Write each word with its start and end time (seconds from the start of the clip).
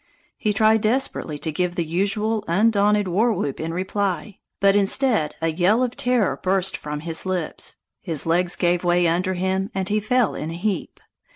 He 0.35 0.51
tried 0.51 0.81
desperately 0.81 1.37
to 1.37 1.51
give 1.51 1.75
the 1.75 1.85
usual 1.85 2.43
undaunted 2.47 3.07
war 3.07 3.31
whoop 3.31 3.59
in 3.59 3.71
reply, 3.71 4.39
but 4.59 4.75
instead 4.75 5.35
a 5.43 5.49
yell 5.49 5.83
of 5.83 5.95
terror 5.95 6.37
burst 6.41 6.75
from 6.75 7.01
his 7.01 7.23
lips, 7.23 7.75
his 8.01 8.25
legs 8.25 8.55
gave 8.55 8.83
way 8.83 9.05
under 9.05 9.35
him, 9.35 9.69
and 9.75 9.89
he 9.89 9.99
fell 9.99 10.33
in 10.33 10.49
a 10.49 10.55
heap. 10.57 10.99